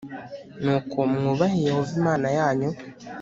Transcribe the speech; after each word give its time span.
Nuko 0.63 0.97
mwubahe 1.11 1.55
Yehova 1.67 1.91
Imana 2.01 2.27
yanyu 2.37 2.69